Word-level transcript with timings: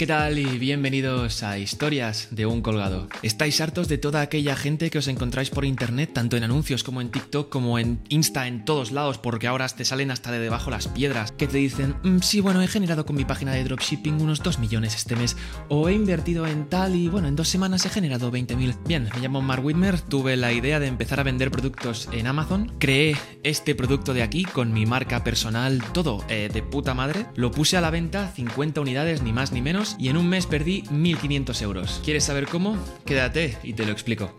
¿Qué 0.00 0.06
tal 0.06 0.38
y 0.38 0.46
bienvenidos 0.58 1.42
a 1.42 1.58
Historias 1.58 2.28
de 2.30 2.46
un 2.46 2.62
colgado? 2.62 3.06
¿Estáis 3.22 3.60
hartos 3.60 3.86
de 3.86 3.98
toda 3.98 4.22
aquella 4.22 4.56
gente 4.56 4.88
que 4.88 4.96
os 4.96 5.08
encontráis 5.08 5.50
por 5.50 5.66
internet, 5.66 6.12
tanto 6.14 6.38
en 6.38 6.42
anuncios 6.42 6.82
como 6.82 7.02
en 7.02 7.10
TikTok, 7.10 7.50
como 7.50 7.78
en 7.78 8.00
Insta, 8.08 8.46
en 8.46 8.64
todos 8.64 8.92
lados, 8.92 9.18
porque 9.18 9.46
ahora 9.46 9.68
te 9.68 9.84
salen 9.84 10.10
hasta 10.10 10.32
de 10.32 10.38
debajo 10.38 10.70
las 10.70 10.88
piedras, 10.88 11.32
que 11.32 11.46
te 11.46 11.58
dicen, 11.58 11.96
"Mm, 12.02 12.20
sí, 12.20 12.40
bueno, 12.40 12.62
he 12.62 12.66
generado 12.66 13.04
con 13.04 13.14
mi 13.14 13.26
página 13.26 13.52
de 13.52 13.62
dropshipping 13.62 14.22
unos 14.22 14.42
2 14.42 14.58
millones 14.58 14.96
este 14.96 15.16
mes, 15.16 15.36
o 15.68 15.86
he 15.90 15.92
invertido 15.92 16.46
en 16.46 16.70
tal 16.70 16.96
y 16.96 17.08
bueno, 17.08 17.28
en 17.28 17.36
dos 17.36 17.48
semanas 17.48 17.84
he 17.84 17.90
generado 17.90 18.30
20.000. 18.30 18.76
Bien, 18.86 19.06
me 19.14 19.20
llamo 19.20 19.42
Mark 19.42 19.62
Whitmer, 19.62 20.00
tuve 20.00 20.38
la 20.38 20.54
idea 20.54 20.80
de 20.80 20.86
empezar 20.86 21.20
a 21.20 21.24
vender 21.24 21.50
productos 21.50 22.08
en 22.10 22.26
Amazon, 22.26 22.72
creé 22.78 23.18
este 23.42 23.74
producto 23.74 24.14
de 24.14 24.22
aquí 24.22 24.44
con 24.44 24.72
mi 24.72 24.86
marca 24.86 25.24
personal, 25.24 25.82
todo 25.92 26.24
eh, 26.30 26.48
de 26.50 26.62
puta 26.62 26.94
madre, 26.94 27.26
lo 27.34 27.50
puse 27.50 27.76
a 27.76 27.82
la 27.82 27.90
venta, 27.90 28.32
50 28.34 28.80
unidades, 28.80 29.20
ni 29.20 29.34
más 29.34 29.52
ni 29.52 29.60
menos, 29.60 29.89
y 29.98 30.08
en 30.08 30.16
un 30.16 30.28
mes 30.28 30.46
perdí 30.46 30.82
1.500 30.84 31.62
euros. 31.62 32.00
¿Quieres 32.04 32.24
saber 32.24 32.46
cómo? 32.46 32.76
Quédate 33.04 33.56
y 33.62 33.74
te 33.74 33.84
lo 33.84 33.92
explico. 33.92 34.32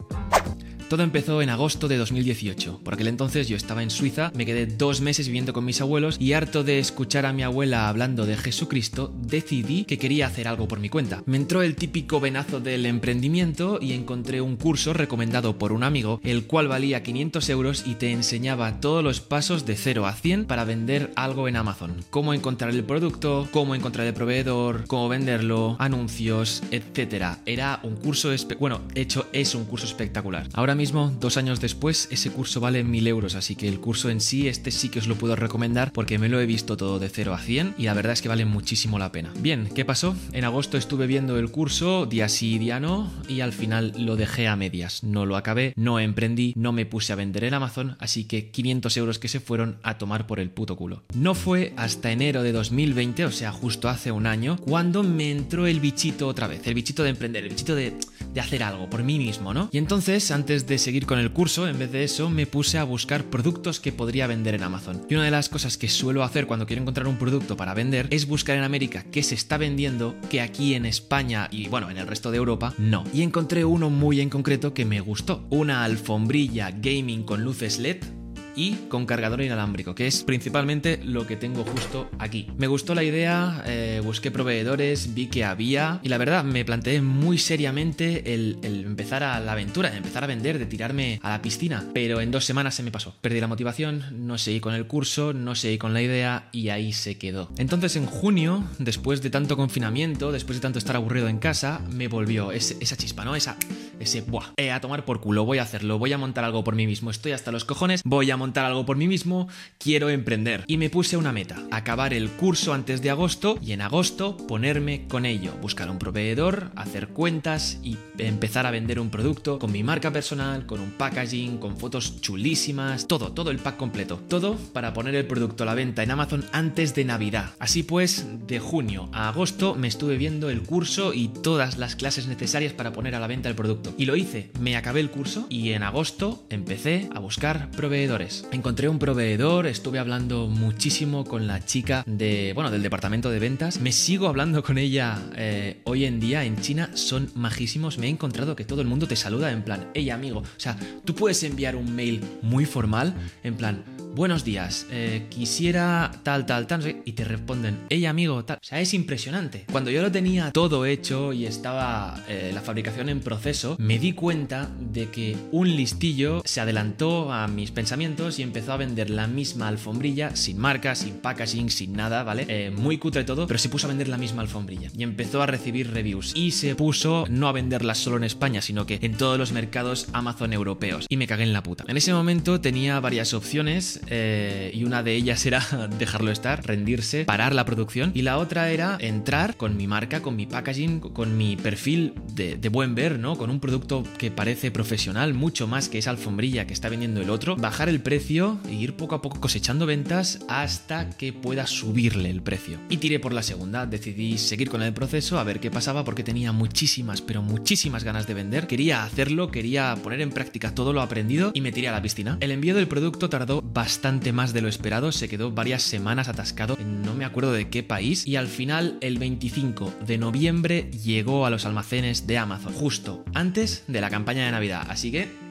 Todo 0.91 1.04
empezó 1.04 1.41
en 1.41 1.50
agosto 1.50 1.88
de 1.88 1.95
2018. 1.95 2.81
Por 2.84 2.94
aquel 2.94 3.08
entonces 3.08 3.48
yo 3.48 3.55
estaba 3.55 3.81
en 3.81 3.90
Suiza, 3.90 4.30
me 4.36 4.45
quedé 4.45 4.66
dos 4.66 5.00
meses 5.00 5.27
viviendo 5.27 5.54
con 5.54 5.64
mis 5.64 5.80
abuelos 5.80 6.17
y 6.20 6.34
harto 6.34 6.66
de 6.66 6.80
escuchar 6.80 7.26
a 7.26 7.31
mi 7.31 7.44
abuela 7.44 7.88
hablando 7.88 8.26
de 8.26 8.36
Jesucristo, 8.36 9.14
decidí 9.22 9.86
que 9.86 9.98
quería 9.98 10.27
hacer 10.27 10.50
algo 10.50 10.67
por 10.67 10.81
mi 10.81 10.90
cuenta. 10.90 11.23
Me 11.26 11.38
entró 11.38 11.62
el 11.62 11.77
típico 11.77 12.20
venazo 12.20 12.59
del 12.59 12.86
emprendimiento 12.86 13.80
y 13.81 13.94
encontré 13.94 14.41
un 14.41 14.58
curso 14.58 14.91
recomendado 14.91 15.58
por 15.58 15.72
un 15.72 15.84
amigo, 15.84 16.20
el 16.26 16.44
cual 16.45 16.67
valía 16.67 17.03
500 17.03 17.50
euros 17.52 17.84
y 17.88 17.95
te 17.95 18.12
enseñaba 18.12 18.81
todos 18.81 19.02
los 19.02 19.22
pasos 19.22 19.66
de 19.66 19.78
0 19.78 20.08
a 20.08 20.11
100 20.11 20.44
para 20.44 20.66
vender 20.66 21.14
algo 21.16 21.48
en 21.48 21.55
Amazon. 21.55 22.03
Cómo 22.09 22.33
encontrar 22.33 22.72
el 22.72 22.83
producto, 22.83 23.48
cómo 23.52 23.76
encontrar 23.76 24.08
el 24.08 24.14
proveedor, 24.14 24.83
cómo 24.88 25.08
venderlo, 25.08 25.78
anuncios, 25.80 26.64
etc. 26.72 27.38
Era 27.45 27.80
un 27.83 27.95
curso, 27.95 28.31
bueno, 28.59 28.81
hecho 28.94 29.28
es 29.31 29.55
un 29.55 29.64
curso 29.64 29.86
espectacular. 29.86 30.50
Ahora 30.52 30.80
dos 30.89 31.37
años 31.37 31.61
después, 31.61 32.07
ese 32.09 32.31
curso 32.31 32.59
vale 32.59 32.83
1000 32.83 33.07
euros, 33.07 33.35
así 33.35 33.55
que 33.55 33.67
el 33.67 33.79
curso 33.79 34.09
en 34.09 34.19
sí, 34.19 34.47
este 34.47 34.71
sí 34.71 34.89
que 34.89 34.97
os 34.97 35.07
lo 35.07 35.15
puedo 35.15 35.35
recomendar 35.35 35.91
porque 35.93 36.17
me 36.17 36.27
lo 36.27 36.39
he 36.39 36.47
visto 36.47 36.75
todo 36.75 36.97
de 36.97 37.07
0 37.07 37.35
a 37.35 37.37
100 37.37 37.75
y 37.77 37.83
la 37.83 37.93
verdad 37.93 38.13
es 38.13 38.21
que 38.21 38.29
vale 38.29 38.45
muchísimo 38.45 38.97
la 38.97 39.11
pena. 39.11 39.31
Bien, 39.39 39.69
¿qué 39.75 39.85
pasó? 39.85 40.15
En 40.33 40.43
agosto 40.43 40.77
estuve 40.77 41.05
viendo 41.05 41.37
el 41.37 41.52
curso 41.52 42.07
día 42.07 42.29
sí 42.29 42.57
día 42.57 42.79
no 42.79 43.11
y 43.27 43.41
al 43.41 43.53
final 43.53 43.93
lo 43.95 44.15
dejé 44.15 44.47
a 44.47 44.55
medias. 44.55 45.03
No 45.03 45.25
lo 45.25 45.37
acabé, 45.37 45.73
no 45.75 45.99
emprendí, 45.99 46.53
no 46.55 46.71
me 46.71 46.87
puse 46.87 47.13
a 47.13 47.15
vender 47.15 47.43
en 47.43 47.53
Amazon, 47.53 47.95
así 47.99 48.25
que 48.25 48.49
500 48.49 48.97
euros 48.97 49.19
que 49.19 49.27
se 49.27 49.39
fueron 49.39 49.77
a 49.83 49.99
tomar 49.99 50.25
por 50.25 50.39
el 50.39 50.49
puto 50.49 50.75
culo. 50.75 51.03
No 51.13 51.35
fue 51.35 51.73
hasta 51.77 52.11
enero 52.11 52.41
de 52.41 52.53
2020, 52.53 53.25
o 53.25 53.31
sea, 53.31 53.52
justo 53.52 53.87
hace 53.87 54.11
un 54.11 54.25
año, 54.25 54.57
cuando 54.57 55.03
me 55.03 55.31
entró 55.31 55.67
el 55.67 55.79
bichito 55.79 56.27
otra 56.27 56.47
vez, 56.47 56.65
el 56.65 56.73
bichito 56.73 57.03
de 57.03 57.09
emprender, 57.09 57.43
el 57.43 57.49
bichito 57.49 57.75
de, 57.75 57.93
de 58.33 58.41
hacer 58.41 58.63
algo 58.63 58.89
por 58.89 59.03
mí 59.03 59.17
mismo, 59.17 59.53
¿no? 59.53 59.69
Y 59.71 59.77
entonces, 59.77 60.31
antes 60.31 60.67
de 60.67 60.77
seguir 60.77 61.05
con 61.05 61.19
el 61.19 61.31
curso, 61.31 61.67
en 61.67 61.79
vez 61.79 61.91
de 61.91 62.03
eso, 62.03 62.29
me 62.29 62.47
puse 62.47 62.77
a 62.77 62.83
buscar 62.83 63.25
productos 63.25 63.79
que 63.79 63.91
podría 63.91 64.27
vender 64.27 64.55
en 64.55 64.63
Amazon. 64.63 65.05
Y 65.09 65.15
una 65.15 65.25
de 65.25 65.31
las 65.31 65.49
cosas 65.49 65.77
que 65.77 65.87
suelo 65.87 66.23
hacer 66.23 66.47
cuando 66.47 66.65
quiero 66.65 66.81
encontrar 66.81 67.07
un 67.07 67.17
producto 67.17 67.57
para 67.57 67.73
vender 67.73 68.07
es 68.11 68.27
buscar 68.27 68.57
en 68.57 68.63
América 68.63 69.05
qué 69.11 69.23
se 69.23 69.35
está 69.35 69.57
vendiendo, 69.57 70.15
que 70.29 70.41
aquí 70.41 70.73
en 70.75 70.85
España 70.85 71.47
y 71.52 71.67
bueno, 71.67 71.89
en 71.89 71.97
el 71.97 72.07
resto 72.07 72.31
de 72.31 72.37
Europa 72.37 72.73
no. 72.77 73.03
Y 73.13 73.21
encontré 73.21 73.65
uno 73.65 73.89
muy 73.89 74.21
en 74.21 74.29
concreto 74.29 74.73
que 74.73 74.85
me 74.85 75.02
gustó. 75.02 75.45
Una 75.49 75.83
alfombrilla 75.83 76.71
gaming 76.71 77.23
con 77.23 77.43
luces 77.43 77.79
LED 77.79 78.20
y 78.55 78.73
con 78.89 79.05
cargador 79.05 79.41
inalámbrico, 79.41 79.95
que 79.95 80.07
es 80.07 80.23
principalmente 80.23 80.99
lo 81.03 81.27
que 81.27 81.35
tengo 81.35 81.63
justo 81.63 82.09
aquí. 82.19 82.47
Me 82.58 82.67
gustó 82.67 82.95
la 82.95 83.03
idea, 83.03 83.64
eh, 83.65 84.02
busqué 84.03 84.31
proveedores, 84.31 85.14
vi 85.14 85.27
que 85.27 85.43
había 85.43 85.99
y 86.03 86.09
la 86.09 86.17
verdad 86.17 86.43
me 86.43 86.65
planteé 86.65 87.02
muy 87.02 87.37
seriamente 87.37 88.33
el, 88.33 88.58
empezar 88.64 89.23
a 89.23 89.39
la 89.39 89.53
aventura, 89.53 89.89
de 89.89 89.98
empezar 89.98 90.23
a 90.23 90.27
vender, 90.27 90.59
de 90.59 90.65
tirarme 90.65 91.20
a 91.23 91.30
la 91.30 91.42
piscina, 91.42 91.86
pero 91.93 92.21
en 92.21 92.31
dos 92.31 92.45
semanas 92.45 92.76
se 92.76 92.83
me 92.83 92.92
pasó. 92.92 93.15
Perdí 93.21 93.39
la 93.39 93.48
motivación, 93.48 94.03
no 94.27 94.37
seguí 94.37 94.59
con 94.59 94.73
el 94.73 94.87
curso, 94.87 95.33
no 95.33 95.55
seguí 95.55 95.77
con 95.77 95.93
la 95.93 96.02
idea 96.02 96.49
y 96.52 96.70
ahí 96.70 96.93
se 96.93 97.17
quedó. 97.17 97.49
Entonces 97.58 97.95
en 97.95 98.05
junio, 98.05 98.64
después 98.80 99.21
de 99.21 99.30
tanto 99.30 99.58
confinamiento, 99.58 100.31
después 100.31 100.58
de 100.58 100.61
tanto 100.61 100.80
estar 100.80 100.95
aburrido 100.95 101.27
en 101.27 101.39
casa, 101.39 101.81
me 101.92 102.08
volvió 102.08 102.52
esa 102.52 102.97
chispa, 102.97 103.26
¿no? 103.26 103.36
Esa, 103.36 103.58
ese, 103.99 104.21
buah, 104.21 104.53
eh, 104.58 104.71
a 104.71 104.81
tomar 104.81 105.05
por 105.05 105.21
culo, 105.21 105.45
voy 105.45 105.59
a 105.59 105.64
hacerlo, 105.64 105.97
voy 105.99 106.14
a 106.14 106.17
montar 106.17 106.43
algo 106.43 106.64
por 106.64 106.76
mí 106.76 106.87
mismo, 106.87 107.11
estoy 107.11 107.31
hasta 107.31 107.52
los 107.52 107.65
cojones, 107.65 108.02
voy 108.03 108.31
a 108.31 108.37
montar 108.41 108.65
algo 108.65 108.85
por 108.85 108.97
mí 108.97 109.07
mismo, 109.07 109.47
quiero 109.77 110.09
emprender. 110.09 110.63
Y 110.67 110.77
me 110.77 110.89
puse 110.89 111.15
una 111.15 111.31
meta, 111.31 111.61
acabar 111.69 112.13
el 112.13 112.29
curso 112.29 112.73
antes 112.73 113.02
de 113.02 113.11
agosto 113.11 113.59
y 113.61 113.71
en 113.71 113.81
agosto 113.81 114.35
ponerme 114.47 115.07
con 115.07 115.25
ello, 115.25 115.53
buscar 115.61 115.89
un 115.89 115.99
proveedor, 115.99 116.71
hacer 116.75 117.09
cuentas 117.09 117.79
y 117.83 117.97
empezar 118.17 118.65
a 118.65 118.71
vender 118.71 118.99
un 118.99 119.11
producto 119.11 119.59
con 119.59 119.71
mi 119.71 119.83
marca 119.83 120.11
personal, 120.11 120.65
con 120.65 120.79
un 120.81 120.91
packaging, 120.91 121.59
con 121.59 121.77
fotos 121.77 122.19
chulísimas, 122.21 123.07
todo, 123.07 123.31
todo 123.31 123.52
el 123.52 123.59
pack 123.59 123.77
completo. 123.77 124.19
Todo 124.27 124.55
para 124.73 124.93
poner 124.93 125.15
el 125.15 125.27
producto 125.27 125.63
a 125.63 125.67
la 125.67 125.75
venta 125.75 126.02
en 126.02 126.11
Amazon 126.11 126.43
antes 126.52 126.95
de 126.95 127.05
Navidad. 127.05 127.52
Así 127.59 127.83
pues, 127.83 128.25
de 128.47 128.59
junio 128.59 129.09
a 129.13 129.29
agosto 129.29 129.75
me 129.75 129.88
estuve 129.88 130.18
viendo 130.18 130.50
el 130.50 130.63
curso 130.63 131.13
y 131.13 131.27
todas 131.27 131.77
las 131.77 131.95
clases 131.95 132.27
necesarias 132.27 132.73
para 132.73 132.91
poner 132.91 133.13
a 133.15 133.19
la 133.19 133.27
venta 133.27 133.50
el 133.50 133.56
producto. 133.56 133.94
Y 133.97 134.06
lo 134.06 134.15
hice, 134.15 134.51
me 134.59 134.75
acabé 134.75 135.00
el 135.00 135.12
curso 135.12 135.45
y 135.50 135.71
en 135.71 135.83
agosto 135.83 136.44
empecé 136.50 137.09
a 137.13 137.19
buscar 137.19 137.69
proveedores. 137.71 138.31
Encontré 138.51 138.89
un 138.89 139.00
proveedor, 139.00 139.68
estuve 139.68 140.00
hablando 140.00 140.47
muchísimo 140.47 141.25
con 141.25 141.47
la 141.47 141.63
chica 141.65 142.03
de, 142.06 142.51
bueno, 142.53 142.71
del 142.71 142.81
departamento 142.81 143.30
de 143.30 143.39
ventas. 143.39 143.80
Me 143.80 143.92
sigo 143.92 144.27
hablando 144.27 144.63
con 144.63 144.77
ella 144.77 145.21
eh, 145.36 145.81
hoy 145.83 146.06
en 146.06 146.19
día 146.19 146.44
en 146.44 146.59
China, 146.59 146.89
son 146.94 147.31
majísimos. 147.36 147.97
Me 147.97 148.07
he 148.07 148.09
encontrado 148.09 148.56
que 148.56 148.65
todo 148.65 148.81
el 148.81 148.88
mundo 148.88 149.07
te 149.07 149.15
saluda 149.15 149.51
en 149.51 149.63
plan, 149.63 149.89
hey 149.94 150.09
amigo. 150.09 150.39
O 150.39 150.59
sea, 150.59 150.77
tú 151.06 151.15
puedes 151.15 151.44
enviar 151.44 151.75
un 151.75 151.95
mail 151.95 152.21
muy 152.41 152.65
formal, 152.65 153.13
en 153.44 153.56
plan, 153.56 153.83
buenos 154.16 154.44
días, 154.44 154.88
eh, 154.92 155.25
quisiera 155.30 156.12
tal, 156.24 156.45
tal, 156.45 156.68
tal, 156.68 157.01
y 157.06 157.13
te 157.13 157.24
responden, 157.24 157.80
hey 157.89 158.06
amigo, 158.06 158.44
tal. 158.44 158.57
O 158.57 158.63
sea, 158.63 158.80
es 158.81 158.94
impresionante. 158.94 159.66
Cuando 159.72 159.89
yo 159.89 160.01
lo 160.01 160.12
tenía 160.12 160.51
todo 160.51 160.86
hecho 160.86 161.33
y 161.33 161.45
estaba 161.45 162.21
eh, 162.27 162.51
la 162.54 162.62
fabricación 162.62 163.10
en 163.10 163.21
proceso, 163.21 163.75
me 163.80 164.00
di 164.00 164.13
cuenta 164.13 164.69
de 164.80 165.10
que 165.10 165.38
un 165.51 165.75
listillo 165.75 166.42
se 166.45 166.62
adelantó 166.62 167.31
a 167.31 167.48
mis 167.48 167.71
pensamientos 167.71 168.39
y 168.39 168.44
empezó 168.44 168.74
a 168.74 168.77
vender 168.77 169.10
la 169.10 169.27
misma 169.27 169.68
alfombrilla, 169.68 170.36
sin 170.36 170.57
marca, 170.57 170.95
sin 170.95 171.16
packaging, 171.16 171.69
sin 171.69 171.94
nada, 171.94 172.24
¿vale? 172.24 172.45
Eh, 172.48 172.71
muy 172.71 172.98
cutre 172.98 173.24
todo, 173.24 173.48
pero 173.48 173.60
se 173.60 173.69
puso 173.69 173.88
a 173.88 173.89
vender 173.89 174.07
la 174.07 174.18
misma 174.18 174.42
alfombrilla 174.42 174.89
y 174.95 175.04
empezó 175.04 175.42
a 175.42 175.45
recibir 175.45 175.92
reviews 175.92 176.33
y 176.36 176.51
se 176.51 176.75
puso 176.75 177.25
no 177.30 177.48
a 177.48 177.51
venderla 177.51 177.95
solo 177.95 178.18
en 178.18 178.24
España, 178.25 178.62
sino 178.62 178.86
que 178.86 179.00
en 179.01 179.16
todos 179.16 179.38
los 179.38 179.51
mercados 179.51 180.07
Amazon 180.13 180.54
europeos. 180.54 181.06
Y 181.10 181.18
me 181.18 181.27
cagué 181.27 181.44
en 181.44 181.54
la 181.54 181.63
puta. 181.63 181.86
En 181.88 181.98
ese 181.98 182.13
momento 182.13 182.60
tenía 182.60 183.00
varias 183.00 183.33
opciones 183.33 184.00
eh, 184.07 184.72
y 184.74 184.84
una 184.84 185.04
de 185.04 185.16
ellas 185.16 185.45
era 185.45 185.62
dejarlo 186.00 186.31
estar, 186.31 186.66
rendirse, 186.66 187.25
parar 187.25 187.54
la 187.54 187.66
producción. 187.66 188.12
Y 188.13 188.22
la 188.24 188.38
otra 188.38 188.69
era 188.69 188.98
entrar 189.00 189.57
con 189.57 189.78
mi 189.78 189.88
marca, 189.88 190.22
con 190.22 190.36
mi 190.36 190.45
packaging, 190.45 191.00
con 191.00 191.38
mi 191.38 191.56
perfil 191.56 192.13
de, 192.36 192.69
buen 192.69 192.95
ver, 192.95 193.19
¿no? 193.19 193.38
Con 193.38 193.50
un 193.50 193.59
producto 193.59 194.03
que 194.18 194.31
parece 194.31 194.71
profesional, 194.71 195.33
mucho 195.33 195.68
más 195.68 195.89
que 195.89 195.97
esa 195.97 196.12
alfombrilla 196.12 196.65
que 196.65 196.74
está 196.74 196.89
vendiendo 196.89 197.21
el 197.21 197.30
otro, 197.30 197.56
bajar 197.56 197.89
el 197.89 198.01
precio 198.01 198.59
e 198.68 198.74
ir 198.74 198.95
poco 198.95 199.15
a 199.15 199.21
poco 199.21 199.39
cosechando 199.39 199.86
ventas 199.86 200.39
hasta 200.47 201.09
que 201.09 201.33
pueda 201.33 201.68
subirle 201.68 202.30
el 202.30 202.41
precio. 202.41 202.80
Y 202.89 202.97
tiré 202.97 203.19
por 203.19 203.33
la 203.33 203.44
segunda, 203.44 203.86
decidí 203.86 204.38
seguir 204.38 204.69
con 204.69 204.81
el 204.81 204.94
proceso 204.94 205.39
a 205.39 205.44
ver 205.44 205.59
qué 205.59 205.71
pasaba 205.71 206.03
porque 206.03 206.24
tenía 206.24 206.51
muchísimas, 206.51 207.21
pero 207.21 207.41
muchísimas 207.41 208.03
ganas 208.03 208.27
de 208.27 208.33
vender, 208.33 208.68
quería 208.68 209.03
hacerlo, 209.03 209.51
quería 209.51 209.95
poner 210.01 210.21
en 210.21 210.31
práctica 210.31 210.73
todo 210.73 210.94
lo 210.94 211.01
aprendido 211.01 211.51
y 211.53 211.61
me 211.61 211.71
tiré 211.71 211.89
a 211.89 211.91
la 211.91 212.01
piscina. 212.01 212.38
El 212.39 212.51
envío 212.51 212.75
del 212.75 212.88
producto 212.88 213.29
tardó 213.29 213.61
bastante 213.61 214.31
más 214.31 214.53
de 214.53 214.61
lo 214.61 214.67
esperado, 214.67 215.11
se 215.11 215.27
quedó 215.27 215.51
varias 215.51 215.83
semanas 215.83 216.27
atascado, 216.27 216.77
no 216.77 217.13
me 217.13 217.25
acuerdo 217.25 217.51
de 217.53 217.69
qué 217.69 217.83
país, 217.83 218.27
y 218.27 218.35
al 218.35 218.47
final 218.47 218.97
el 219.01 219.17
25 219.17 219.94
de 220.06 220.17
noviembre 220.17 220.89
llegó 221.03 221.45
a 221.45 221.50
los 221.50 221.65
almacenes 221.65 222.20
de 222.25 222.38
Amazon, 222.38 222.73
justo 222.73 223.23
antes 223.33 223.83
de 223.88 224.01
la 224.01 224.09
campaña 224.09 224.45
de 224.45 224.51
Navidad, 224.51 224.85
así 224.89 225.12
que 225.12 225.50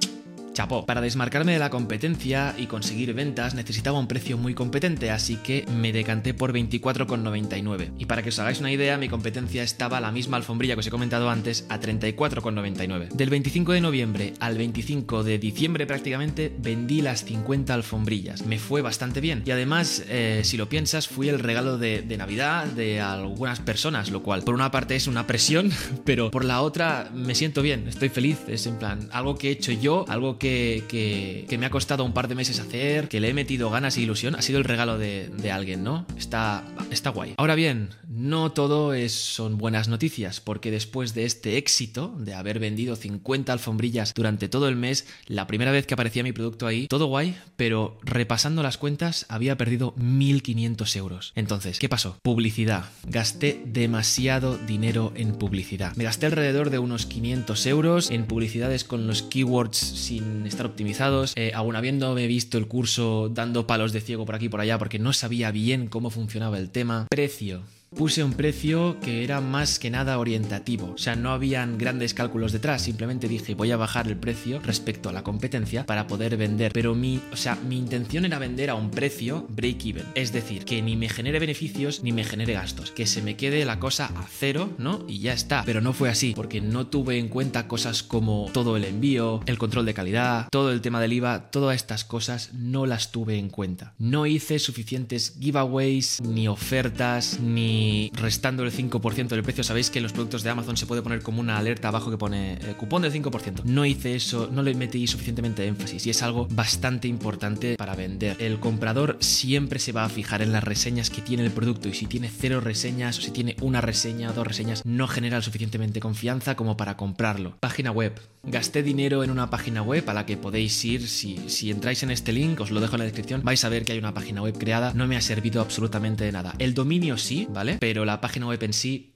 Para 0.68 1.00
desmarcarme 1.00 1.52
de 1.52 1.58
la 1.58 1.70
competencia 1.70 2.54
y 2.58 2.66
conseguir 2.66 3.14
ventas 3.14 3.54
necesitaba 3.54 3.98
un 3.98 4.06
precio 4.06 4.36
muy 4.36 4.54
competente, 4.54 5.10
así 5.10 5.36
que 5.36 5.64
me 5.74 5.92
decanté 5.92 6.34
por 6.34 6.52
24,99. 6.52 7.92
Y 7.98 8.04
para 8.04 8.22
que 8.22 8.28
os 8.28 8.38
hagáis 8.38 8.60
una 8.60 8.70
idea, 8.70 8.98
mi 8.98 9.08
competencia 9.08 9.62
estaba 9.62 10.00
la 10.00 10.12
misma 10.12 10.36
alfombrilla 10.36 10.74
que 10.74 10.80
os 10.80 10.86
he 10.86 10.90
comentado 10.90 11.30
antes 11.30 11.66
a 11.68 11.80
34,99. 11.80 13.08
Del 13.08 13.30
25 13.30 13.72
de 13.72 13.80
noviembre 13.80 14.34
al 14.40 14.58
25 14.58 15.24
de 15.24 15.38
diciembre 15.38 15.86
prácticamente 15.86 16.54
vendí 16.58 17.00
las 17.00 17.24
50 17.24 17.72
alfombrillas. 17.72 18.44
Me 18.44 18.58
fue 18.58 18.82
bastante 18.82 19.20
bien. 19.20 19.42
Y 19.46 19.50
además, 19.50 20.04
eh, 20.08 20.42
si 20.44 20.56
lo 20.56 20.68
piensas, 20.68 21.08
fui 21.08 21.28
el 21.28 21.38
regalo 21.38 21.78
de, 21.78 22.02
de 22.02 22.16
Navidad 22.16 22.66
de 22.66 23.00
algunas 23.00 23.60
personas, 23.60 24.10
lo 24.10 24.22
cual 24.22 24.42
por 24.42 24.54
una 24.54 24.70
parte 24.70 24.96
es 24.96 25.06
una 25.06 25.26
presión, 25.26 25.70
pero 26.04 26.30
por 26.30 26.44
la 26.44 26.60
otra 26.60 27.10
me 27.14 27.34
siento 27.34 27.62
bien, 27.62 27.88
estoy 27.88 28.08
feliz. 28.08 28.38
Es 28.48 28.66
en 28.66 28.78
plan 28.78 29.08
algo 29.12 29.36
que 29.36 29.48
he 29.48 29.52
hecho 29.52 29.72
yo, 29.72 30.04
algo 30.08 30.38
que 30.38 30.49
que, 30.88 31.56
me 31.58 31.66
ha 31.66 31.70
costado 31.70 32.04
un 32.04 32.12
par 32.12 32.28
de 32.28 32.34
meses 32.34 32.58
hacer, 32.58 33.08
que 33.08 33.20
le 33.20 33.28
he 33.28 33.34
metido 33.34 33.70
ganas 33.70 33.96
e 33.96 34.00
ilusión, 34.00 34.34
ha 34.34 34.42
sido 34.42 34.58
el 34.58 34.64
regalo 34.64 34.98
de, 34.98 35.28
de 35.28 35.52
alguien, 35.52 35.84
¿no? 35.84 36.06
Está, 36.16 36.64
está 36.90 37.10
guay. 37.10 37.34
Ahora 37.36 37.54
bien, 37.54 37.90
no 38.08 38.52
todo 38.52 38.94
es, 38.94 39.12
son 39.12 39.58
buenas 39.58 39.88
noticias, 39.88 40.40
porque 40.40 40.70
después 40.70 41.14
de 41.14 41.24
este 41.24 41.56
éxito, 41.56 42.14
de 42.18 42.34
haber 42.34 42.58
vendido 42.58 42.96
50 42.96 43.52
alfombrillas 43.52 44.12
durante 44.14 44.48
todo 44.48 44.68
el 44.68 44.76
mes, 44.76 45.06
la 45.26 45.46
primera 45.46 45.70
vez 45.70 45.86
que 45.86 45.94
aparecía 45.94 46.22
mi 46.22 46.32
producto 46.32 46.66
ahí, 46.66 46.86
todo 46.86 47.06
guay, 47.06 47.36
pero 47.56 47.98
repasando 48.02 48.62
las 48.62 48.78
cuentas 48.78 49.26
había 49.28 49.56
perdido 49.56 49.94
1.500 49.96 50.96
euros. 50.96 51.32
Entonces, 51.34 51.78
¿qué 51.78 51.88
pasó? 51.88 52.18
Publicidad. 52.22 52.86
Gasté 53.06 53.62
demasiado 53.64 54.58
dinero 54.58 55.12
en 55.14 55.32
publicidad. 55.32 55.94
Me 55.96 56.04
gasté 56.04 56.26
alrededor 56.26 56.70
de 56.70 56.78
unos 56.78 57.06
500 57.06 57.66
euros 57.66 58.10
en 58.10 58.26
publicidades 58.26 58.84
con 58.84 59.06
los 59.06 59.22
keywords 59.22 59.76
sin 59.76 60.39
estar 60.46 60.66
optimizados, 60.66 61.32
eh, 61.36 61.52
aún 61.54 61.76
habiéndome 61.76 62.26
visto 62.26 62.58
el 62.58 62.68
curso 62.68 63.28
dando 63.28 63.66
palos 63.66 63.92
de 63.92 64.00
ciego 64.00 64.26
por 64.26 64.34
aquí 64.34 64.46
y 64.46 64.48
por 64.48 64.60
allá 64.60 64.78
porque 64.78 64.98
no 64.98 65.12
sabía 65.12 65.50
bien 65.50 65.86
cómo 65.86 66.10
funcionaba 66.10 66.58
el 66.58 66.70
tema. 66.70 67.06
Precio. 67.10 67.62
Puse 67.96 68.22
un 68.22 68.34
precio 68.34 69.00
que 69.00 69.24
era 69.24 69.40
más 69.40 69.80
que 69.80 69.90
nada 69.90 70.20
orientativo, 70.20 70.92
o 70.94 70.98
sea, 70.98 71.16
no 71.16 71.32
habían 71.32 71.76
grandes 71.76 72.14
cálculos 72.14 72.52
detrás, 72.52 72.82
simplemente 72.82 73.26
dije 73.26 73.56
voy 73.56 73.72
a 73.72 73.76
bajar 73.76 74.06
el 74.06 74.16
precio 74.16 74.60
respecto 74.60 75.08
a 75.08 75.12
la 75.12 75.24
competencia 75.24 75.84
para 75.86 76.06
poder 76.06 76.36
vender, 76.36 76.70
pero 76.72 76.94
mi, 76.94 77.20
o 77.32 77.36
sea, 77.36 77.56
mi 77.56 77.76
intención 77.76 78.24
era 78.24 78.38
vender 78.38 78.70
a 78.70 78.76
un 78.76 78.92
precio 78.92 79.44
break 79.48 79.86
even, 79.86 80.06
es 80.14 80.32
decir, 80.32 80.64
que 80.64 80.80
ni 80.82 80.94
me 80.94 81.08
genere 81.08 81.40
beneficios 81.40 82.04
ni 82.04 82.12
me 82.12 82.22
genere 82.22 82.52
gastos, 82.52 82.92
que 82.92 83.06
se 83.06 83.22
me 83.22 83.36
quede 83.36 83.64
la 83.64 83.80
cosa 83.80 84.06
a 84.14 84.24
cero, 84.30 84.70
¿no? 84.78 85.04
Y 85.08 85.18
ya 85.18 85.32
está, 85.32 85.64
pero 85.66 85.80
no 85.80 85.92
fue 85.92 86.08
así, 86.08 86.32
porque 86.36 86.60
no 86.60 86.86
tuve 86.86 87.18
en 87.18 87.28
cuenta 87.28 87.66
cosas 87.66 88.04
como 88.04 88.50
todo 88.52 88.76
el 88.76 88.84
envío, 88.84 89.40
el 89.46 89.58
control 89.58 89.84
de 89.84 89.94
calidad, 89.94 90.46
todo 90.52 90.70
el 90.70 90.80
tema 90.80 91.00
del 91.00 91.12
IVA, 91.12 91.50
todas 91.50 91.74
estas 91.74 92.04
cosas 92.04 92.52
no 92.54 92.86
las 92.86 93.10
tuve 93.10 93.36
en 93.36 93.50
cuenta. 93.50 93.94
No 93.98 94.26
hice 94.26 94.60
suficientes 94.60 95.34
giveaways, 95.40 96.20
ni 96.22 96.46
ofertas, 96.46 97.40
ni 97.40 97.79
restando 98.14 98.62
el 98.62 98.72
5% 98.72 99.28
del 99.28 99.42
precio. 99.42 99.64
Sabéis 99.64 99.90
que 99.90 99.98
en 99.98 100.02
los 100.04 100.12
productos 100.12 100.42
de 100.42 100.50
Amazon 100.50 100.76
se 100.76 100.86
puede 100.86 101.02
poner 101.02 101.22
como 101.22 101.40
una 101.40 101.58
alerta 101.58 101.88
abajo 101.88 102.10
que 102.10 102.18
pone 102.18 102.54
eh, 102.54 102.74
cupón 102.76 103.02
del 103.02 103.12
5%. 103.12 103.64
No 103.64 103.84
hice 103.84 104.14
eso, 104.14 104.48
no 104.52 104.62
le 104.62 104.74
metí 104.74 105.06
suficientemente 105.06 105.66
énfasis 105.66 106.06
y 106.06 106.10
es 106.10 106.22
algo 106.22 106.46
bastante 106.50 107.08
importante 107.08 107.76
para 107.76 107.94
vender. 107.94 108.36
El 108.40 108.60
comprador 108.60 109.16
siempre 109.20 109.78
se 109.78 109.92
va 109.92 110.04
a 110.04 110.08
fijar 110.08 110.42
en 110.42 110.52
las 110.52 110.64
reseñas 110.64 111.10
que 111.10 111.22
tiene 111.22 111.44
el 111.44 111.50
producto 111.50 111.88
y 111.88 111.94
si 111.94 112.06
tiene 112.06 112.30
cero 112.30 112.60
reseñas 112.60 113.18
o 113.18 113.22
si 113.22 113.30
tiene 113.30 113.56
una 113.60 113.80
reseña 113.80 114.30
o 114.30 114.32
dos 114.32 114.46
reseñas 114.46 114.84
no 114.84 115.08
genera 115.08 115.42
suficientemente 115.42 116.00
confianza 116.00 116.56
como 116.56 116.76
para 116.76 116.96
comprarlo. 116.96 117.56
Página 117.60 117.90
web. 117.90 118.20
Gasté 118.42 118.82
dinero 118.82 119.22
en 119.22 119.30
una 119.30 119.50
página 119.50 119.82
web 119.82 120.08
a 120.08 120.14
la 120.14 120.24
que 120.24 120.36
podéis 120.36 120.82
ir 120.84 121.06
si, 121.08 121.38
si 121.48 121.70
entráis 121.70 122.02
en 122.02 122.10
este 122.10 122.32
link, 122.32 122.60
os 122.60 122.70
lo 122.70 122.80
dejo 122.80 122.94
en 122.94 123.00
la 123.00 123.04
descripción, 123.04 123.42
vais 123.44 123.62
a 123.64 123.68
ver 123.68 123.84
que 123.84 123.92
hay 123.92 123.98
una 123.98 124.14
página 124.14 124.42
web 124.42 124.56
creada, 124.56 124.92
no 124.94 125.06
me 125.06 125.16
ha 125.16 125.20
servido 125.20 125.60
absolutamente 125.60 126.24
de 126.24 126.32
nada. 126.32 126.54
El 126.58 126.72
dominio 126.72 127.18
sí, 127.18 127.46
¿vale? 127.50 127.69
Pero 127.78 128.04
la 128.04 128.20
página 128.20 128.46
web 128.46 128.62
en 128.62 128.72
sí 128.72 129.10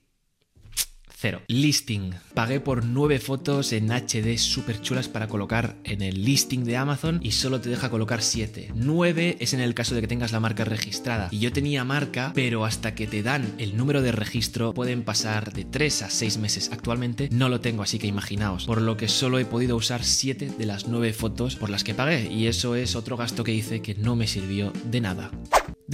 Cero. 1.24 1.40
Listing. 1.48 2.10
Pagué 2.34 2.60
por 2.60 2.84
nueve 2.84 3.18
fotos 3.18 3.72
en 3.72 3.90
HD 3.90 4.36
súper 4.36 4.82
chulas 4.82 5.08
para 5.08 5.26
colocar 5.26 5.76
en 5.84 6.02
el 6.02 6.22
listing 6.22 6.64
de 6.64 6.76
Amazon 6.76 7.18
y 7.22 7.30
solo 7.30 7.62
te 7.62 7.70
deja 7.70 7.88
colocar 7.88 8.20
7. 8.20 8.72
9 8.74 9.38
es 9.40 9.54
en 9.54 9.60
el 9.60 9.72
caso 9.72 9.94
de 9.94 10.02
que 10.02 10.06
tengas 10.06 10.32
la 10.32 10.40
marca 10.40 10.66
registrada. 10.66 11.28
Y 11.30 11.38
yo 11.38 11.50
tenía 11.50 11.82
marca, 11.82 12.32
pero 12.34 12.66
hasta 12.66 12.94
que 12.94 13.06
te 13.06 13.22
dan 13.22 13.54
el 13.56 13.74
número 13.74 14.02
de 14.02 14.12
registro 14.12 14.74
pueden 14.74 15.02
pasar 15.02 15.54
de 15.54 15.64
3 15.64 16.02
a 16.02 16.10
6 16.10 16.36
meses. 16.36 16.70
Actualmente 16.70 17.30
no 17.32 17.48
lo 17.48 17.62
tengo, 17.62 17.82
así 17.82 17.98
que 17.98 18.06
imaginaos. 18.06 18.66
Por 18.66 18.82
lo 18.82 18.98
que 18.98 19.08
solo 19.08 19.38
he 19.38 19.46
podido 19.46 19.76
usar 19.76 20.04
7 20.04 20.52
de 20.58 20.66
las 20.66 20.88
9 20.88 21.14
fotos 21.14 21.56
por 21.56 21.70
las 21.70 21.84
que 21.84 21.94
pagué. 21.94 22.30
Y 22.30 22.48
eso 22.48 22.74
es 22.74 22.96
otro 22.96 23.16
gasto 23.16 23.44
que 23.44 23.54
hice 23.54 23.80
que 23.80 23.94
no 23.94 24.14
me 24.14 24.26
sirvió 24.26 24.74
de 24.84 25.00
nada. 25.00 25.30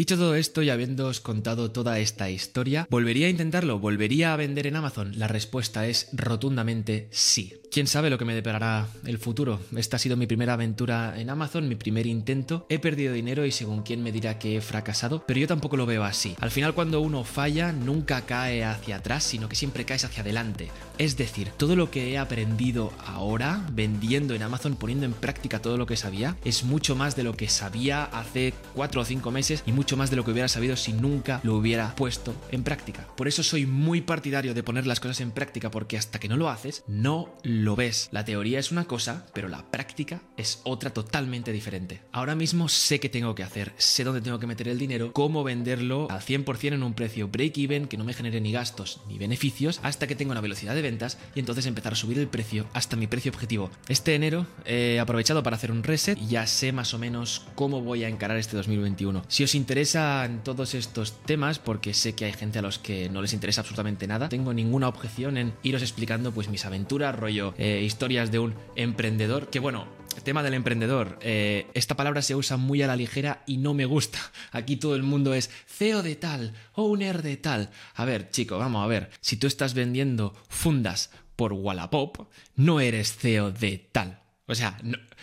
Dicho 0.01 0.17
todo 0.17 0.35
esto 0.35 0.63
y 0.63 0.71
habiéndoos 0.71 1.21
contado 1.21 1.73
toda 1.73 1.99
esta 1.99 2.31
historia, 2.31 2.87
¿volvería 2.89 3.27
a 3.27 3.29
intentarlo? 3.29 3.81
¿Volvería 3.81 4.33
a 4.33 4.37
vender 4.39 4.67
en 4.67 4.77
Amazon? 4.77 5.19
La 5.19 5.29
respuesta 5.29 5.87
es 5.89 6.09
rotundamente 6.15 7.09
sí. 7.11 7.60
¿Quién 7.71 7.87
sabe 7.87 8.11
lo 8.11 8.19
que 8.19 8.25
me 8.25 8.35
deparará 8.35 8.89
el 9.07 9.19
futuro? 9.19 9.61
Esta 9.77 9.95
ha 9.95 10.01
sido 10.01 10.17
mi 10.17 10.27
primera 10.27 10.55
aventura 10.55 11.15
en 11.17 11.31
Amazon, 11.31 11.69
mi 11.69 11.77
primer 11.77 12.05
intento. 12.05 12.67
He 12.69 12.81
perdido 12.81 13.13
dinero 13.13 13.47
y 13.47 13.53
según 13.53 13.85
quién 13.85 14.03
me 14.03 14.11
dirá 14.11 14.41
que 14.41 14.57
he 14.57 14.61
fracasado, 14.61 15.23
pero 15.25 15.39
yo 15.39 15.47
tampoco 15.47 15.77
lo 15.77 15.87
veo 15.87 16.03
así. 16.03 16.35
Al 16.41 16.51
final 16.51 16.75
cuando 16.75 17.01
uno 17.01 17.23
falla 17.23 17.71
nunca 17.71 18.23
cae 18.23 18.65
hacia 18.65 18.97
atrás, 18.97 19.23
sino 19.23 19.49
que 19.49 19.55
siempre 19.55 19.85
caes 19.85 20.05
hacia 20.05 20.23
adelante. 20.23 20.69
Es 20.99 21.17
decir, 21.17 21.51
todo 21.57 21.77
lo 21.77 21.93
que 21.93 22.11
he 22.11 22.19
aprendido 22.19 22.93
ahora 23.07 23.65
vendiendo 23.71 24.35
en 24.35 24.43
Amazon, 24.43 24.75
poniendo 24.75 25.07
en 25.07 25.13
práctica 25.13 25.63
todo 25.63 25.77
lo 25.77 25.87
que 25.87 25.97
sabía, 25.97 26.37
es 26.45 26.65
mucho 26.65 26.97
más 26.97 27.15
de 27.15 27.23
lo 27.23 27.37
que 27.37 27.49
sabía 27.49 28.03
hace 28.03 28.53
4 28.75 29.01
o 29.01 29.05
5 29.05 29.31
meses 29.31 29.63
y 29.65 29.71
mucho 29.71 29.97
más 29.97 30.11
de 30.11 30.17
lo 30.17 30.25
que 30.25 30.33
hubiera 30.33 30.49
sabido 30.49 30.75
si 30.75 30.93
nunca 30.93 31.39
lo 31.45 31.55
hubiera 31.55 31.95
puesto 31.95 32.35
en 32.51 32.65
práctica. 32.65 33.07
Por 33.17 33.29
eso 33.29 33.45
soy 33.45 33.65
muy 33.65 34.01
partidario 34.01 34.55
de 34.55 34.65
poner 34.65 34.89
las 34.89 34.99
cosas 34.99 35.21
en 35.21 35.31
práctica 35.31 35.71
porque 35.71 35.97
hasta 35.97 36.19
que 36.19 36.29
no 36.29 36.37
lo 36.37 36.51
haces, 36.51 36.83
no 36.89 37.29
lo 37.45 37.60
lo 37.61 37.77
ves. 37.77 38.09
La 38.11 38.25
teoría 38.25 38.59
es 38.59 38.73
una 38.73 38.85
cosa, 38.85 39.27
pero 39.35 39.49
la 39.49 39.71
práctica 39.71 40.23
es 40.37 40.61
otra 40.65 40.91
totalmente 40.91 41.53
diferente. 41.53 42.01
Ahora 42.13 42.35
mismo 42.35 42.69
sé 42.69 43.01
qué 43.01 43.09
tengo 43.09 43.35
que 43.35 43.43
hacer, 43.43 43.73
sé 43.77 44.05
dónde 44.05 44.23
tengo 44.23 44.39
que 44.39 44.47
meter 44.47 44.69
el 44.69 44.79
dinero, 44.79 45.13
cómo 45.13 45.45
venderlo 45.45 46.09
al 46.11 46.21
100% 46.21 46.73
en 46.73 46.83
un 46.83 46.95
precio 46.95 47.29
break-even 47.29 47.87
que 47.87 47.97
no 47.97 48.05
me 48.05 48.15
genere 48.15 48.41
ni 48.41 48.53
gastos 48.53 49.01
ni 49.09 49.19
beneficios 49.19 49.81
hasta 49.83 50.07
que 50.07 50.15
tenga 50.15 50.33
una 50.33 50.41
velocidad 50.41 50.75
de 50.75 50.83
ventas 50.83 51.19
y 51.35 51.41
entonces 51.41 51.67
empezar 51.67 51.93
a 51.93 51.97
subir 51.97 52.19
el 52.19 52.29
precio 52.29 52.67
hasta 52.73 52.97
mi 52.97 53.07
precio 53.07 53.31
objetivo. 53.31 53.71
Este 53.89 54.15
enero 54.15 54.47
he 54.65 54.99
aprovechado 54.99 55.43
para 55.43 55.57
hacer 55.57 55.71
un 55.71 55.83
reset 55.83 56.19
y 56.19 56.29
ya 56.29 56.47
sé 56.47 56.73
más 56.73 56.95
o 56.95 56.99
menos 56.99 57.47
cómo 57.55 57.83
voy 57.83 58.05
a 58.05 58.09
encarar 58.09 58.39
este 58.39 58.57
2021. 58.57 59.25
Si 59.29 59.45
os 59.45 59.55
interesan 59.55 60.43
todos 60.45 60.75
estos 60.75 61.21
temas, 61.23 61.59
porque 61.59 61.93
sé 61.93 62.15
que 62.15 62.25
hay 62.25 62.33
gente 62.33 62.59
a 62.59 62.63
los 62.63 62.79
que 62.79 63.11
no 63.11 63.21
les 63.21 63.35
interesa 63.35 63.61
absolutamente 63.61 64.07
nada, 64.07 64.29
tengo 64.29 64.55
ninguna 64.55 64.89
objeción 64.89 65.37
en 65.37 65.53
iros 65.63 65.83
explicando 65.83 66.33
pues 66.33 66.49
mis 66.49 66.65
aventuras, 66.65 67.15
rollo 67.15 67.50
eh, 67.59 67.83
historias 67.85 68.31
de 68.31 68.39
un 68.39 68.55
emprendedor, 68.77 69.51
que 69.51 69.59
bueno, 69.59 69.87
tema 70.23 70.43
del 70.43 70.55
emprendedor, 70.55 71.19
eh, 71.23 71.67
esta 71.75 71.97
palabra 71.97 72.23
se 72.23 72.35
usa 72.35 72.57
muy 72.57 72.83
a 72.83 72.87
la 72.87 72.97
ligera 72.97 73.43
y 73.47 73.57
no 73.57 73.75
me 73.75 73.85
gusta. 73.85 74.19
Aquí 74.53 74.77
todo 74.77 74.95
el 74.95 75.03
mundo 75.03 75.35
es 75.35 75.51
CEO 75.67 76.03
de 76.03 76.17
tal, 76.17 76.55
owner 76.75 77.23
de 77.23 77.37
tal. 77.37 77.71
A 77.95 78.05
ver, 78.05 78.31
chico, 78.31 78.59
vamos 78.59 78.85
a 78.85 78.89
ver. 78.89 79.11
Si 79.21 79.37
tú 79.37 79.47
estás 79.47 79.75
vendiendo 79.75 80.35
fundas 80.49 81.11
por 81.37 81.53
Wallapop, 81.53 82.29
no 82.57 82.81
eres 82.81 83.17
CEO 83.17 83.51
de 83.51 83.89
tal. 83.91 84.20
O 84.51 84.55
sea, 84.57 84.77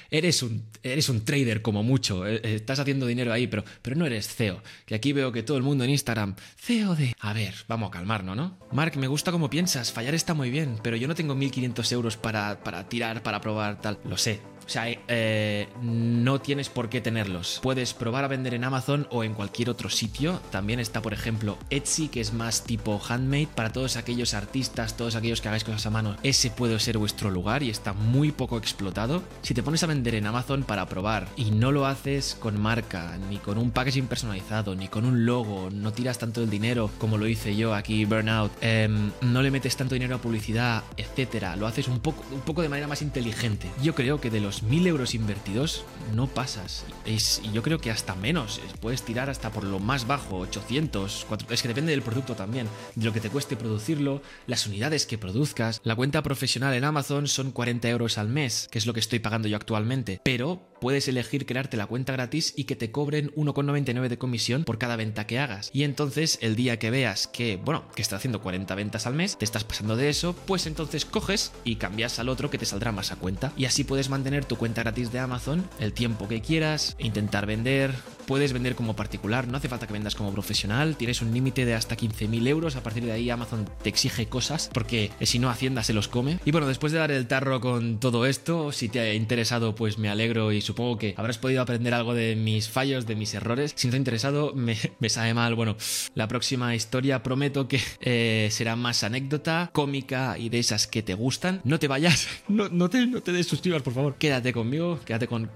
eres, 0.09 0.41
un, 0.41 0.63
eres 0.81 1.10
un 1.10 1.25
trader 1.25 1.62
como 1.62 1.84
mucho, 1.84 2.25
eh, 2.25 2.39
eh, 2.43 2.55
estás 2.55 2.79
haciendo 2.79 3.05
dinero 3.05 3.34
ahí, 3.34 3.48
pero, 3.48 3.65
pero 3.81 3.98
no 3.98 4.05
eres 4.05 4.34
CEO. 4.34 4.63
Que 4.86 4.96
aquí 4.96 5.12
veo 5.12 5.34
que 5.34 5.43
todo 5.43 5.57
el 5.57 5.63
mundo 5.63 5.84
en 5.84 5.89
Instagram, 5.89 6.36
CEO 6.55 6.96
de... 6.96 7.13
A 7.19 7.34
ver, 7.34 7.53
vamos 7.67 7.89
a 7.89 7.91
calmarnos, 7.91 8.38
¿no? 8.38 8.57
Mark, 8.72 8.96
me 8.96 9.07
gusta 9.07 9.34
cómo 9.34 9.50
piensas, 9.50 9.91
fallar 9.91 10.15
está 10.15 10.34
muy 10.34 10.50
bien, 10.50 10.79
pero 10.81 10.96
yo 10.96 11.10
no 11.10 11.15
tengo 11.15 11.36
1500 11.36 11.91
euros 11.91 12.15
para, 12.15 12.63
para 12.63 12.88
tirar, 12.88 13.22
para 13.22 13.41
probar 13.41 13.81
tal. 13.81 14.00
Lo 14.05 14.15
sé, 14.15 14.39
o 14.67 14.69
sea, 14.69 14.86
eh, 15.07 15.69
no 15.81 16.41
tienes 16.41 16.67
por 16.67 16.89
qué 16.89 17.00
tenerlos. 17.00 17.59
Puedes 17.63 17.93
probar 17.93 18.25
a 18.25 18.27
vender 18.27 18.53
en 18.53 18.65
Amazon 18.65 19.07
o 19.12 19.24
en 19.24 19.33
cualquier 19.33 19.69
otro 19.69 19.89
sitio. 19.89 20.41
También 20.51 20.81
está, 20.81 21.01
por 21.01 21.13
ejemplo, 21.13 21.57
Etsy, 21.69 22.09
que 22.09 22.19
es 22.19 22.33
más 22.33 22.63
tipo 22.63 23.01
handmade. 23.07 23.47
Para 23.55 23.71
todos 23.71 23.95
aquellos 23.95 24.33
artistas, 24.33 24.97
todos 24.97 25.15
aquellos 25.15 25.39
que 25.39 25.47
hagáis 25.47 25.63
cosas 25.63 25.86
a 25.86 25.89
mano, 25.89 26.17
ese 26.21 26.50
puede 26.50 26.77
ser 26.79 26.97
vuestro 26.97 27.31
lugar 27.31 27.63
y 27.63 27.69
está 27.69 27.93
muy 27.93 28.33
poco 28.33 28.57
explotado. 28.57 29.24
Si 29.41 29.53
te 29.53 29.63
pones 29.63 29.83
a 29.83 29.88
vender 29.88 30.15
en 30.15 30.27
Amazon 30.27 30.63
para 30.63 30.86
probar 30.86 31.29
y 31.38 31.51
no 31.51 31.71
lo 31.71 31.86
haces 31.86 32.36
con 32.38 32.59
marca, 32.59 33.17
ni 33.29 33.38
con 33.38 33.57
un 33.57 33.71
packaging 33.71 34.07
personalizado, 34.07 34.75
ni 34.75 34.89
con 34.89 35.05
un 35.05 35.25
logo, 35.25 35.69
no 35.71 35.93
tiras 35.93 36.17
tanto 36.17 36.43
el 36.43 36.50
dinero 36.50 36.89
como 36.97 37.17
lo 37.17 37.27
hice 37.27 37.55
yo 37.55 37.74
aquí, 37.74 38.03
Burnout, 38.03 38.51
em, 38.59 39.12
no 39.21 39.41
le 39.41 39.51
metes 39.51 39.77
tanto 39.77 39.95
dinero 39.95 40.15
a 40.15 40.21
publicidad, 40.21 40.83
etcétera, 40.97 41.55
lo 41.55 41.67
haces 41.67 41.88
un 41.88 42.00
poco, 42.00 42.25
un 42.33 42.41
poco 42.41 42.62
de 42.62 42.69
manera 42.69 42.88
más 42.88 43.01
inteligente. 43.01 43.69
Yo 43.81 43.95
creo 43.95 44.19
que 44.19 44.29
de 44.29 44.41
los 44.41 44.57
mil 44.64 44.88
euros 44.88 45.16
invertidos 45.16 45.86
no 46.16 46.28
pasas. 46.28 46.86
Es, 47.06 47.42
y 47.44 47.52
yo 47.52 47.64
creo 47.64 47.80
que 47.80 47.92
hasta 47.92 48.16
menos. 48.16 48.62
Puedes 48.82 49.04
tirar 49.04 49.30
hasta 49.30 49.52
por 49.52 49.64
lo 49.64 49.80
más 49.80 50.08
bajo, 50.08 50.38
800, 50.40 51.26
400. 51.28 51.54
Es 51.54 51.62
que 51.62 51.68
depende 51.68 51.92
del 51.92 52.02
producto 52.02 52.36
también, 52.36 52.68
de 52.96 53.06
lo 53.06 53.14
que 53.14 53.20
te 53.20 53.30
cueste 53.30 53.56
producirlo, 53.56 54.22
las 54.46 54.68
unidades 54.68 55.06
que 55.06 55.18
produzcas. 55.18 55.82
La 55.84 55.96
cuenta 55.96 56.24
profesional 56.24 56.74
en 56.74 56.84
Amazon 56.84 57.28
son 57.28 57.52
40 57.52 57.90
euros 57.90 58.18
al 58.18 58.30
mes, 58.30 58.68
que 58.72 58.78
es 58.78 58.86
lo 58.86 58.94
que 58.94 59.00
estoy 59.00 59.20
pagando 59.20 59.48
yo 59.48 59.58
actualmente. 59.58 60.22
Pero 60.24 60.62
puedes 60.79 61.07
elegir 61.07 61.46
crearte 61.46 61.77
la 61.77 61.88
cuenta 61.88 62.13
gratis 62.13 62.53
y 62.55 62.65
que 62.65 62.75
te 62.75 62.91
cobren 62.91 63.31
1,99 63.36 64.07
de 64.07 64.17
comisión 64.17 64.63
por 64.63 64.77
cada 64.77 64.96
venta 64.96 65.27
que 65.27 65.39
hagas. 65.39 65.69
Y 65.74 65.84
entonces 65.84 66.39
el 66.41 66.55
día 66.55 66.79
que 66.79 66.91
veas 66.91 67.27
que, 67.27 67.57
bueno, 67.57 67.84
que 67.96 68.01
estás 68.01 68.17
haciendo 68.17 68.41
40 68.41 68.75
ventas 68.75 69.07
al 69.07 69.15
mes, 69.15 69.38
te 69.38 69.46
estás 69.46 69.63
pasando 69.63 69.96
de 69.96 70.10
eso, 70.10 70.36
pues 70.46 70.67
entonces 70.67 71.05
coges 71.05 71.51
y 71.63 71.75
cambias 71.75 72.19
al 72.19 72.29
otro 72.29 72.50
que 72.50 72.57
te 72.57 72.65
saldrá 72.65 72.91
más 72.91 73.12
a 73.12 73.15
cuenta. 73.15 73.51
Y 73.57 73.65
así 73.65 73.84
puedes 73.84 74.10
mantener 74.10 74.46
tu 74.46 74.57
cuenta 74.57 74.84
gratis 74.84 75.12
de 75.12 75.19
Amazon 75.19 75.67
el 75.79 75.93
tiempo 75.93 76.27
que 76.27 76.41
quieras, 76.41 76.96
intentar 77.00 77.46
vender, 77.46 77.93
puedes 78.27 78.53
vender 78.53 78.75
como 78.75 78.96
particular, 78.96 79.48
no 79.48 79.57
hace 79.57 79.69
falta 79.69 79.88
que 79.88 79.93
vendas 79.93 80.13
como 80.13 80.34
profesional, 80.34 80.98
tienes 80.98 81.22
un 81.22 81.34
límite 81.34 81.65
de 81.65 81.74
hasta 81.74 81.96
15.000 81.96 82.48
euros, 82.48 82.75
a 82.75 82.84
partir 82.84 83.05
de 83.05 83.13
ahí 83.13 83.29
Amazon 83.29 83.67
te 83.81 83.89
exige 83.89 84.27
cosas, 84.27 84.69
porque 84.74 85.12
si 85.22 85.39
no 85.39 85.50
Hacienda 85.50 85.84
se 85.84 85.93
los 85.93 86.07
come. 86.07 86.39
Y 86.43 86.51
bueno, 86.51 86.67
después 86.67 86.91
de 86.91 87.00
dar 87.00 87.12
el 87.12 87.27
tarro 87.27 87.62
con 87.62 88.00
todo 88.00 88.25
esto, 88.25 88.72
si 88.72 88.89
te 88.89 89.00
ha 89.00 89.13
interesado, 89.13 89.75
pues 89.75 89.98
me 89.98 90.10
alegro 90.10 90.51
y 90.51 90.62
supongo 90.67 90.97
que 90.97 91.15
habrás 91.17 91.38
podido 91.38 91.62
aprender 91.62 91.93
algo 91.93 92.13
de 92.13 92.36
mis 92.36 92.69
fallos, 92.69 93.05
de 93.05 93.15
mis 93.15 93.33
errores. 93.33 93.74
Si 93.75 93.88
no 93.88 93.91
te 93.91 93.97
ha 93.97 94.00
interesado, 94.00 94.53
me, 94.55 94.75
sabe 95.09 95.33
mal. 95.33 95.55
Bueno, 95.55 95.75
la 96.13 96.27
próxima 96.27 96.75
historia 96.75 97.24
prometo 97.24 97.67
que 97.67 97.79
eh, 98.01 98.50
será 98.51 98.75
más 98.75 99.03
anécdota, 99.03 99.69
cómica 99.74 100.38
y 100.38 100.50
de 100.50 100.59
esas 100.59 100.88
que 100.88 101.01
te 101.01 101.13
gustan. 101.13 101.62
No 101.63 101.79
te 101.79 101.88
vayas, 101.88 102.27
no, 102.47 102.89
te, 102.89 103.07
no 103.07 103.21
te 103.21 103.31
desuscribas, 103.31 103.81
por 103.81 103.93
favor. 103.93 104.15
Quédate 104.17 104.53
conmigo, 104.53 105.00
quédate 105.05 105.27
con 105.27 105.50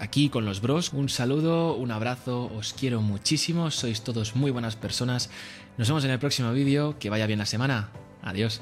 aquí 0.00 0.28
con 0.28 0.44
los 0.44 0.60
bros. 0.60 0.92
Un 0.92 1.08
saludo, 1.08 1.74
un 1.74 1.90
abrazo 1.90 2.50
os 2.54 2.74
quiero 2.74 3.00
muchísimo, 3.00 3.70
sois 3.70 4.02
todos 4.02 4.36
muy 4.36 4.50
buenas 4.50 4.76
personas. 4.76 5.30
Nos 5.76 5.88
vemos 5.88 6.04
en 6.04 6.10
el 6.10 6.18
próximo 6.18 6.52
vídeo, 6.52 6.98
que 6.98 7.10
vaya 7.10 7.26
bien 7.26 7.38
la 7.38 7.46
semana. 7.46 7.90
Adiós. 8.22 8.60